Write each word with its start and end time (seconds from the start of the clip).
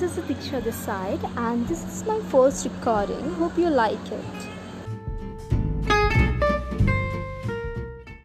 this 0.00 0.18
is 0.18 0.24
Diksha 0.24 0.62
this 0.64 0.74
side 0.74 1.20
and 1.36 1.68
this 1.68 1.84
is 1.84 2.04
my 2.04 2.18
first 2.28 2.64
recording. 2.64 3.30
Hope 3.34 3.56
you 3.56 3.70
like 3.70 4.10
it. 4.10 4.53